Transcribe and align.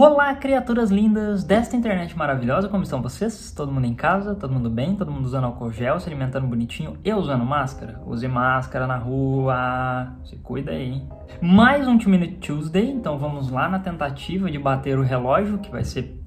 Olá, 0.00 0.32
criaturas 0.36 0.92
lindas 0.92 1.42
desta 1.42 1.74
internet 1.74 2.16
maravilhosa, 2.16 2.68
como 2.68 2.84
estão 2.84 3.02
vocês? 3.02 3.50
Todo 3.50 3.72
mundo 3.72 3.84
em 3.84 3.96
casa? 3.96 4.32
Todo 4.32 4.54
mundo 4.54 4.70
bem? 4.70 4.94
Todo 4.94 5.10
mundo 5.10 5.24
usando 5.24 5.46
álcool 5.46 5.72
gel, 5.72 5.98
se 5.98 6.08
alimentando 6.08 6.46
bonitinho 6.46 6.96
e 7.04 7.12
usando 7.12 7.44
máscara? 7.44 8.00
Use 8.06 8.28
máscara 8.28 8.86
na 8.86 8.96
rua, 8.96 10.12
se 10.24 10.36
cuida 10.36 10.70
aí. 10.70 11.02
Mais 11.42 11.88
um 11.88 11.96
2 11.96 12.06
Minute 12.06 12.34
Tuesday, 12.34 12.88
então 12.88 13.18
vamos 13.18 13.50
lá 13.50 13.68
na 13.68 13.80
tentativa 13.80 14.48
de 14.48 14.56
bater 14.56 14.96
o 14.96 15.02
relógio, 15.02 15.58
que 15.58 15.68
vai 15.68 15.82
ser 15.82 16.22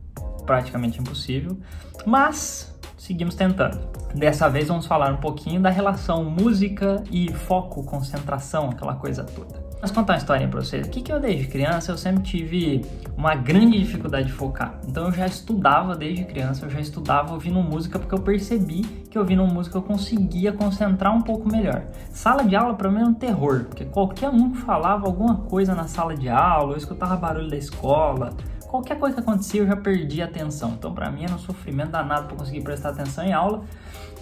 praticamente 0.45 0.99
impossível, 0.99 1.57
mas 2.05 2.77
seguimos 2.97 3.35
tentando. 3.35 3.79
Dessa 4.13 4.49
vez 4.49 4.67
vamos 4.67 4.85
falar 4.85 5.13
um 5.13 5.17
pouquinho 5.21 5.61
da 5.61 5.69
relação 5.69 6.25
música 6.25 7.05
e 7.09 7.31
foco, 7.31 7.85
concentração, 7.85 8.69
aquela 8.69 8.95
coisa 8.95 9.23
toda. 9.23 9.70
Mas 9.81 9.89
contar 9.89 10.13
uma 10.13 10.19
historinha 10.19 10.47
pra 10.47 10.61
vocês. 10.61 10.85
O 10.85 10.89
que, 10.91 11.01
que 11.01 11.11
eu 11.11 11.19
desde 11.19 11.47
criança 11.47 11.91
eu 11.91 11.97
sempre 11.97 12.21
tive 12.21 12.85
uma 13.17 13.33
grande 13.33 13.79
dificuldade 13.79 14.27
de 14.27 14.33
focar. 14.33 14.79
Então 14.87 15.05
eu 15.05 15.11
já 15.11 15.25
estudava 15.25 15.95
desde 15.95 16.23
criança, 16.23 16.65
eu 16.65 16.69
já 16.69 16.79
estudava 16.79 17.33
ouvindo 17.33 17.59
música 17.61 17.97
porque 17.97 18.13
eu 18.13 18.19
percebi 18.19 18.81
que 18.81 19.17
ouvindo 19.17 19.45
música 19.45 19.77
eu 19.77 19.81
conseguia 19.81 20.51
concentrar 20.51 21.15
um 21.15 21.21
pouco 21.21 21.49
melhor. 21.51 21.83
Sala 22.11 22.43
de 22.43 22.55
aula 22.55 22.75
para 22.75 22.91
mim 22.91 22.99
era 22.99 23.07
um 23.07 23.13
terror, 23.13 23.65
porque 23.65 23.85
qualquer 23.85 24.29
um 24.29 24.51
que 24.51 24.59
falava 24.59 25.07
alguma 25.07 25.35
coisa 25.35 25.73
na 25.73 25.87
sala 25.87 26.15
de 26.15 26.29
aula, 26.29 26.73
eu 26.73 26.77
escutava 26.77 27.15
barulho 27.15 27.49
da 27.49 27.57
escola, 27.57 28.33
qualquer 28.67 28.97
coisa 28.97 29.15
que 29.15 29.21
acontecia 29.21 29.61
eu 29.61 29.67
já 29.67 29.75
perdia 29.75 30.25
atenção. 30.25 30.75
Então 30.77 30.93
para 30.93 31.09
mim 31.11 31.23
era 31.23 31.33
um 31.33 31.39
sofrimento 31.39 31.91
danado 31.91 32.27
para 32.27 32.37
conseguir 32.37 32.61
prestar 32.61 32.89
atenção 32.89 33.23
em 33.23 33.33
aula. 33.33 33.63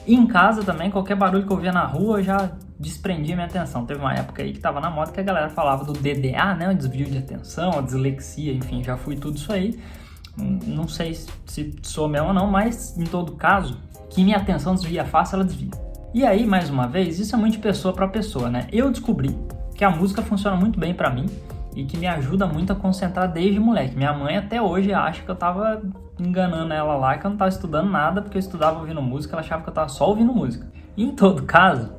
E 0.07 0.15
em 0.15 0.25
casa 0.25 0.63
também, 0.63 0.89
qualquer 0.89 1.15
barulho 1.15 1.45
que 1.45 1.53
eu 1.53 1.57
via 1.57 1.71
na 1.71 1.85
rua 1.85 2.19
eu 2.19 2.23
já 2.23 2.51
desprendia 2.79 3.35
minha 3.35 3.47
atenção. 3.47 3.85
Teve 3.85 3.99
uma 3.99 4.13
época 4.13 4.41
aí 4.41 4.53
que 4.53 4.59
tava 4.59 4.79
na 4.79 4.89
moda 4.89 5.11
que 5.11 5.19
a 5.19 5.23
galera 5.23 5.49
falava 5.49 5.83
do 5.83 5.93
DDA, 5.93 6.55
né? 6.55 6.69
O 6.69 6.75
desvio 6.75 7.07
de 7.07 7.17
atenção, 7.17 7.77
a 7.77 7.81
dislexia, 7.81 8.53
enfim, 8.53 8.83
já 8.83 8.95
fui 8.95 9.15
tudo 9.15 9.37
isso 9.37 9.51
aí. 9.51 9.79
Não 10.37 10.87
sei 10.87 11.13
se 11.13 11.75
sou 11.83 12.07
mesmo 12.07 12.29
ou 12.29 12.33
não, 12.33 12.47
mas 12.47 12.97
em 12.97 13.03
todo 13.03 13.33
caso, 13.33 13.77
que 14.09 14.23
minha 14.23 14.37
atenção 14.37 14.73
desvia 14.73 15.03
fácil, 15.03 15.35
ela 15.35 15.43
desvia. 15.43 15.71
E 16.13 16.25
aí, 16.25 16.45
mais 16.47 16.69
uma 16.69 16.87
vez, 16.87 17.19
isso 17.19 17.35
é 17.35 17.37
muito 17.37 17.53
de 17.53 17.59
pessoa 17.59 17.93
para 17.93 18.07
pessoa, 18.07 18.49
né? 18.49 18.67
Eu 18.71 18.89
descobri 18.89 19.37
que 19.75 19.83
a 19.83 19.89
música 19.89 20.21
funciona 20.21 20.55
muito 20.55 20.79
bem 20.79 20.93
para 20.93 21.09
mim 21.09 21.25
e 21.75 21.83
que 21.83 21.97
me 21.97 22.07
ajuda 22.07 22.47
muito 22.47 22.73
a 22.73 22.75
concentrar 22.75 23.31
desde 23.31 23.59
moleque. 23.59 23.95
Minha 23.95 24.13
mãe 24.13 24.37
até 24.37 24.61
hoje 24.61 24.93
acha 24.93 25.21
que 25.21 25.29
eu 25.29 25.35
tava 25.35 25.81
enganando 26.17 26.73
ela 26.73 26.95
lá, 26.95 27.17
que 27.17 27.25
eu 27.25 27.29
não 27.29 27.37
tava 27.37 27.49
estudando 27.49 27.89
nada 27.89 28.21
porque 28.21 28.37
eu 28.37 28.39
estudava 28.39 28.79
ouvindo 28.79 29.01
música, 29.01 29.35
ela 29.35 29.41
achava 29.41 29.61
que 29.63 29.69
eu 29.69 29.73
tava 29.73 29.89
só 29.89 30.07
ouvindo 30.09 30.33
música. 30.33 30.67
Em 30.97 31.11
todo 31.11 31.43
caso, 31.43 31.93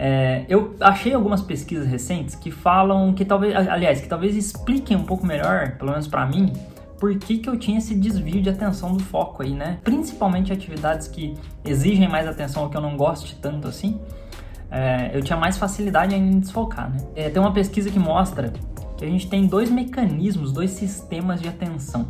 é, 0.00 0.44
eu 0.48 0.76
achei 0.80 1.12
algumas 1.12 1.42
pesquisas 1.42 1.84
recentes 1.84 2.36
que 2.36 2.52
falam 2.52 3.12
que 3.12 3.24
talvez, 3.24 3.52
aliás, 3.54 4.00
que 4.00 4.06
talvez 4.06 4.36
expliquem 4.36 4.96
um 4.96 5.02
pouco 5.02 5.26
melhor, 5.26 5.72
pelo 5.72 5.90
menos 5.90 6.06
para 6.06 6.24
mim, 6.24 6.52
por 7.00 7.18
que, 7.18 7.38
que 7.38 7.48
eu 7.48 7.58
tinha 7.58 7.78
esse 7.78 7.96
desvio 7.96 8.40
de 8.40 8.48
atenção 8.48 8.96
do 8.96 9.02
foco 9.02 9.42
aí, 9.42 9.54
né? 9.54 9.78
Principalmente 9.82 10.52
atividades 10.52 11.08
que 11.08 11.34
exigem 11.64 12.08
mais 12.08 12.28
atenção 12.28 12.62
ou 12.62 12.70
que 12.70 12.76
eu 12.76 12.80
não 12.80 12.96
goste 12.96 13.34
tanto 13.42 13.66
assim, 13.66 14.00
é, 14.70 15.10
eu 15.12 15.20
tinha 15.20 15.36
mais 15.36 15.58
facilidade 15.58 16.14
em 16.14 16.38
desfocar, 16.38 16.90
né? 16.90 16.98
É, 17.16 17.28
tem 17.28 17.42
uma 17.42 17.52
pesquisa 17.52 17.90
que 17.90 17.98
mostra 17.98 18.52
que 18.96 19.04
a 19.04 19.08
gente 19.08 19.28
tem 19.28 19.46
dois 19.48 19.68
mecanismos, 19.68 20.52
dois 20.52 20.70
sistemas 20.70 21.40
de 21.40 21.48
atenção. 21.48 22.06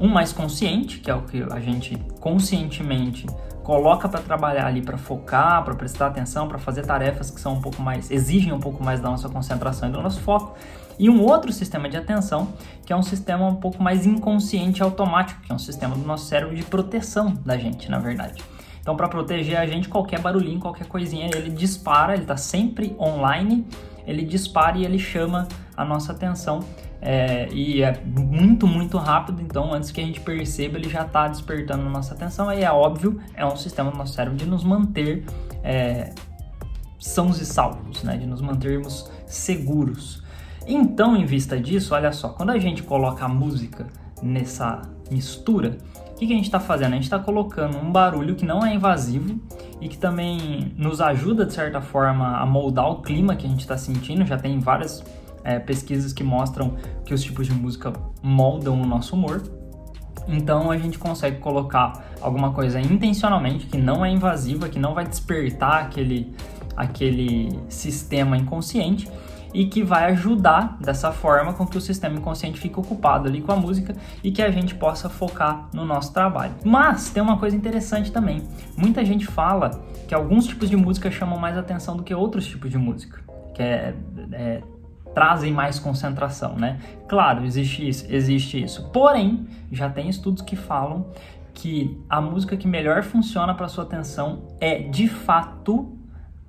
Um 0.00 0.08
mais 0.08 0.32
consciente, 0.32 0.98
que 0.98 1.10
é 1.10 1.14
o 1.14 1.22
que 1.22 1.44
a 1.52 1.60
gente 1.60 1.96
conscientemente 2.20 3.26
coloca 3.68 4.08
para 4.08 4.22
trabalhar 4.22 4.66
ali, 4.66 4.80
para 4.80 4.96
focar, 4.96 5.62
para 5.62 5.74
prestar 5.74 6.06
atenção, 6.06 6.48
para 6.48 6.56
fazer 6.56 6.86
tarefas 6.86 7.30
que 7.30 7.38
são 7.38 7.52
um 7.52 7.60
pouco 7.60 7.82
mais 7.82 8.10
exigem 8.10 8.50
um 8.50 8.58
pouco 8.58 8.82
mais 8.82 8.98
da 8.98 9.10
nossa 9.10 9.28
concentração 9.28 9.90
e 9.90 9.92
do 9.92 10.00
nosso 10.00 10.22
foco. 10.22 10.56
E 10.98 11.10
um 11.10 11.22
outro 11.22 11.52
sistema 11.52 11.86
de 11.86 11.94
atenção, 11.94 12.48
que 12.86 12.94
é 12.94 12.96
um 12.96 13.02
sistema 13.02 13.46
um 13.46 13.56
pouco 13.56 13.82
mais 13.82 14.06
inconsciente 14.06 14.82
automático, 14.82 15.42
que 15.42 15.52
é 15.52 15.54
um 15.54 15.58
sistema 15.58 15.94
do 15.94 16.00
nosso 16.00 16.24
cérebro 16.24 16.56
de 16.56 16.62
proteção 16.62 17.34
da 17.44 17.58
gente, 17.58 17.90
na 17.90 17.98
verdade. 17.98 18.42
Então, 18.80 18.96
para 18.96 19.06
proteger 19.06 19.58
a 19.58 19.66
gente, 19.66 19.86
qualquer 19.86 20.18
barulhinho, 20.18 20.58
qualquer 20.58 20.86
coisinha, 20.86 21.26
ele 21.26 21.50
dispara, 21.50 22.14
ele 22.14 22.22
está 22.22 22.38
sempre 22.38 22.96
online, 22.98 23.66
ele 24.06 24.24
dispara 24.24 24.78
e 24.78 24.84
ele 24.86 24.98
chama 24.98 25.46
a 25.76 25.84
nossa 25.84 26.12
atenção 26.12 26.60
é, 27.00 27.48
e 27.52 27.82
é 27.82 28.00
muito, 28.04 28.66
muito 28.66 28.98
rápido, 28.98 29.40
então 29.40 29.72
antes 29.72 29.90
que 29.90 30.00
a 30.00 30.04
gente 30.04 30.20
perceba, 30.20 30.78
ele 30.78 30.88
já 30.88 31.02
está 31.02 31.28
despertando 31.28 31.86
a 31.86 31.90
nossa 31.90 32.14
atenção. 32.14 32.48
Aí 32.48 32.62
é 32.62 32.70
óbvio, 32.70 33.20
é 33.34 33.46
um 33.46 33.56
sistema 33.56 33.90
do 33.90 33.98
nosso 33.98 34.14
cérebro 34.14 34.36
de 34.36 34.46
nos 34.46 34.64
manter 34.64 35.24
é, 35.62 36.12
sãos 36.98 37.40
e 37.40 37.46
salvos, 37.46 38.02
né? 38.02 38.16
de 38.16 38.26
nos 38.26 38.40
mantermos 38.40 39.10
seguros. 39.26 40.22
Então, 40.66 41.16
em 41.16 41.24
vista 41.24 41.58
disso, 41.58 41.94
olha 41.94 42.12
só, 42.12 42.30
quando 42.30 42.50
a 42.50 42.58
gente 42.58 42.82
coloca 42.82 43.24
a 43.24 43.28
música 43.28 43.86
nessa 44.20 44.82
mistura, 45.10 45.78
o 46.10 46.14
que, 46.18 46.26
que 46.26 46.32
a 46.32 46.36
gente 46.36 46.46
está 46.46 46.58
fazendo? 46.58 46.92
A 46.92 46.96
gente 46.96 47.04
está 47.04 47.18
colocando 47.18 47.78
um 47.78 47.92
barulho 47.92 48.34
que 48.34 48.44
não 48.44 48.66
é 48.66 48.74
invasivo 48.74 49.40
e 49.80 49.88
que 49.88 49.96
também 49.96 50.74
nos 50.76 51.00
ajuda, 51.00 51.46
de 51.46 51.52
certa 51.52 51.80
forma, 51.80 52.36
a 52.38 52.44
moldar 52.44 52.90
o 52.90 53.00
clima 53.00 53.36
que 53.36 53.46
a 53.46 53.48
gente 53.48 53.60
está 53.60 53.78
sentindo. 53.78 54.26
Já 54.26 54.36
tem 54.36 54.58
várias 54.58 55.04
é, 55.44 55.58
pesquisas 55.58 56.12
que 56.12 56.22
mostram 56.22 56.76
que 57.04 57.14
os 57.14 57.22
tipos 57.22 57.46
de 57.46 57.52
música 57.52 57.92
moldam 58.22 58.80
o 58.80 58.86
nosso 58.86 59.14
humor. 59.14 59.42
Então 60.26 60.70
a 60.70 60.76
gente 60.76 60.98
consegue 60.98 61.38
colocar 61.38 62.04
alguma 62.20 62.52
coisa 62.52 62.80
intencionalmente 62.80 63.66
que 63.66 63.78
não 63.78 64.04
é 64.04 64.10
invasiva, 64.10 64.68
que 64.68 64.78
não 64.78 64.94
vai 64.94 65.06
despertar 65.06 65.84
aquele, 65.84 66.34
aquele 66.76 67.58
sistema 67.68 68.36
inconsciente 68.36 69.08
e 69.52 69.66
que 69.66 69.82
vai 69.82 70.12
ajudar 70.12 70.76
dessa 70.80 71.10
forma 71.10 71.54
com 71.54 71.66
que 71.66 71.78
o 71.78 71.80
sistema 71.80 72.16
inconsciente 72.16 72.60
fique 72.60 72.78
ocupado 72.78 73.28
ali 73.28 73.40
com 73.40 73.52
a 73.52 73.56
música 73.56 73.94
e 74.22 74.30
que 74.30 74.42
a 74.42 74.50
gente 74.50 74.74
possa 74.74 75.08
focar 75.08 75.68
no 75.72 75.84
nosso 75.84 76.12
trabalho. 76.12 76.54
Mas 76.64 77.10
tem 77.10 77.22
uma 77.22 77.38
coisa 77.38 77.56
interessante 77.56 78.12
também. 78.12 78.42
Muita 78.76 79.04
gente 79.04 79.26
fala 79.26 79.70
que 80.06 80.14
alguns 80.14 80.46
tipos 80.46 80.68
de 80.68 80.76
música 80.76 81.10
chamam 81.10 81.38
mais 81.38 81.56
atenção 81.56 81.96
do 81.96 82.02
que 82.02 82.14
outros 82.14 82.46
tipos 82.46 82.70
de 82.70 82.78
música, 82.78 83.20
que 83.54 83.62
é, 83.62 83.94
é 84.32 84.62
trazem 85.14 85.52
mais 85.52 85.78
concentração, 85.78 86.56
né? 86.56 86.78
Claro, 87.08 87.44
existe 87.44 87.88
isso, 87.88 88.06
existe 88.08 88.62
isso. 88.62 88.88
Porém, 88.90 89.46
já 89.72 89.88
tem 89.88 90.08
estudos 90.08 90.42
que 90.42 90.56
falam 90.56 91.06
que 91.54 92.00
a 92.08 92.20
música 92.20 92.56
que 92.56 92.68
melhor 92.68 93.02
funciona 93.02 93.52
para 93.54 93.68
sua 93.68 93.84
atenção 93.84 94.42
é 94.60 94.78
de 94.78 95.08
fato 95.08 95.98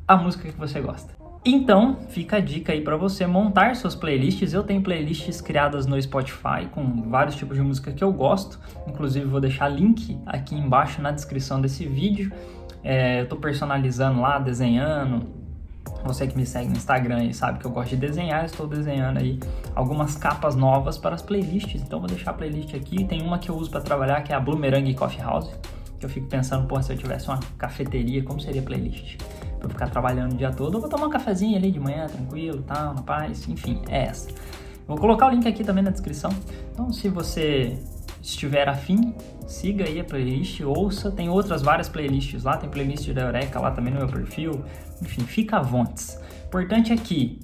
a 0.07 0.15
música 0.15 0.49
que 0.51 0.57
você 0.57 0.79
gosta. 0.79 1.19
Então, 1.43 1.97
fica 2.09 2.37
a 2.37 2.39
dica 2.39 2.73
aí 2.73 2.81
para 2.81 2.97
você 2.97 3.25
montar 3.25 3.75
suas 3.75 3.95
playlists. 3.95 4.53
Eu 4.53 4.61
tenho 4.61 4.81
playlists 4.81 5.39
criadas 5.39 5.85
no 5.85 5.99
Spotify 6.01 6.67
com 6.71 7.09
vários 7.09 7.35
tipos 7.35 7.55
de 7.55 7.63
música 7.63 7.91
que 7.91 8.03
eu 8.03 8.11
gosto. 8.11 8.59
Inclusive, 8.85 9.25
vou 9.25 9.39
deixar 9.39 9.69
link 9.69 10.19
aqui 10.25 10.53
embaixo 10.53 11.01
na 11.01 11.11
descrição 11.11 11.61
desse 11.61 11.85
vídeo. 11.85 12.31
É, 12.83 13.19
eu 13.19 13.23
estou 13.23 13.39
personalizando 13.39 14.19
lá, 14.19 14.37
desenhando, 14.37 15.27
você 16.03 16.27
que 16.27 16.37
me 16.37 16.45
segue 16.45 16.69
no 16.69 16.77
Instagram 16.77 17.25
e 17.25 17.33
sabe 17.33 17.59
que 17.59 17.65
eu 17.65 17.71
gosto 17.71 17.89
de 17.89 17.97
desenhar, 17.97 18.45
estou 18.45 18.67
desenhando 18.67 19.19
aí 19.19 19.39
algumas 19.75 20.15
capas 20.15 20.55
novas 20.55 20.97
para 20.97 21.15
as 21.15 21.21
playlists. 21.21 21.81
Então 21.81 21.99
vou 21.99 22.07
deixar 22.07 22.31
a 22.31 22.33
playlist 22.33 22.73
aqui. 22.73 23.03
Tem 23.03 23.21
uma 23.21 23.37
que 23.37 23.49
eu 23.49 23.55
uso 23.55 23.69
para 23.69 23.81
trabalhar 23.81 24.21
que 24.21 24.31
é 24.31 24.35
a 24.35 24.39
Bloomerang 24.39 24.93
Coffee 24.93 25.21
House. 25.21 25.49
Que 25.99 26.05
eu 26.05 26.09
fico 26.09 26.27
pensando, 26.27 26.65
pô, 26.67 26.81
se 26.81 26.93
eu 26.93 26.97
tivesse 26.97 27.27
uma 27.27 27.39
cafeteria, 27.57 28.23
como 28.23 28.39
seria 28.39 28.61
a 28.61 28.63
playlist? 28.63 29.17
Eu 29.61 29.69
ficar 29.69 29.89
trabalhando 29.89 30.33
o 30.33 30.37
dia 30.37 30.51
todo, 30.51 30.77
eu 30.77 30.79
vou 30.79 30.89
tomar 30.89 31.07
um 31.07 31.09
cafezinho 31.09 31.57
ali 31.57 31.69
de 31.69 31.79
manhã, 31.79 32.07
tranquilo, 32.07 32.61
tal, 32.61 32.93
na 32.93 33.01
paz, 33.01 33.45
enfim, 33.49 33.81
é 33.89 34.05
essa. 34.05 34.29
Vou 34.87 34.97
colocar 34.97 35.27
o 35.27 35.29
link 35.29 35.45
aqui 35.45 35.63
também 35.63 35.83
na 35.83 35.91
descrição. 35.91 36.31
Então, 36.71 36.93
se 36.93 37.09
você 37.09 37.77
estiver 38.21 38.67
afim, 38.67 39.13
siga 39.47 39.85
aí 39.85 39.99
a 39.99 40.03
playlist, 40.03 40.61
ouça. 40.61 41.11
Tem 41.11 41.29
outras 41.29 41.61
várias 41.61 41.89
playlists 41.89 42.43
lá, 42.43 42.57
tem 42.57 42.69
playlist 42.69 43.09
da 43.11 43.21
Eureka 43.21 43.59
lá 43.59 43.71
também 43.71 43.93
no 43.93 43.99
meu 43.99 44.07
perfil. 44.07 44.63
Enfim, 45.01 45.21
fica 45.21 45.57
à 45.57 45.61
vontade. 45.61 46.17
Importante 46.45 46.91
é 46.91 46.95
que 46.95 47.39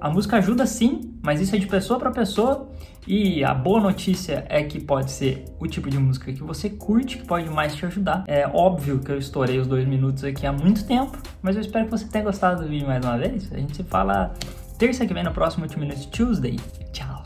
a 0.00 0.10
música 0.10 0.36
ajuda 0.36 0.66
sim, 0.66 1.14
mas 1.22 1.40
isso 1.40 1.54
é 1.54 1.58
de 1.58 1.66
pessoa 1.66 1.98
para 1.98 2.10
pessoa. 2.10 2.68
E 3.06 3.42
a 3.42 3.52
boa 3.52 3.80
notícia 3.80 4.44
é 4.48 4.62
que 4.62 4.80
pode 4.80 5.10
ser 5.10 5.44
o 5.58 5.66
tipo 5.66 5.90
de 5.90 5.98
música 5.98 6.32
que 6.32 6.42
você 6.42 6.70
curte, 6.70 7.18
que 7.18 7.26
pode 7.26 7.50
mais 7.50 7.74
te 7.74 7.84
ajudar. 7.84 8.24
É 8.28 8.46
óbvio 8.46 9.00
que 9.00 9.10
eu 9.10 9.18
estourei 9.18 9.58
os 9.58 9.66
dois 9.66 9.86
minutos 9.86 10.22
aqui 10.22 10.46
há 10.46 10.52
muito 10.52 10.84
tempo, 10.84 11.18
mas 11.40 11.56
eu 11.56 11.62
espero 11.62 11.86
que 11.86 11.90
você 11.90 12.06
tenha 12.06 12.24
gostado 12.24 12.62
do 12.62 12.68
vídeo 12.68 12.86
mais 12.86 13.04
uma 13.04 13.18
vez. 13.18 13.52
A 13.52 13.58
gente 13.58 13.76
se 13.76 13.82
fala 13.82 14.32
terça 14.78 15.04
que 15.04 15.12
vem 15.12 15.24
no 15.24 15.32
próximo 15.32 15.64
8 15.64 15.78
Minutes 15.78 16.06
Tuesday. 16.06 16.56
Tchau! 16.92 17.22